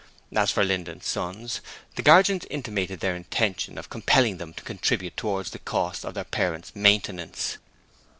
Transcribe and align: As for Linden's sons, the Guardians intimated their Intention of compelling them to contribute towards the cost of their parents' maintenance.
As 0.35 0.49
for 0.49 0.63
Linden's 0.63 1.05
sons, 1.05 1.61
the 1.95 2.01
Guardians 2.01 2.47
intimated 2.49 3.01
their 3.01 3.15
Intention 3.15 3.77
of 3.77 3.91
compelling 3.91 4.37
them 4.37 4.51
to 4.55 4.63
contribute 4.63 5.15
towards 5.15 5.51
the 5.51 5.59
cost 5.59 6.03
of 6.03 6.15
their 6.15 6.23
parents' 6.23 6.71
maintenance. 6.73 7.59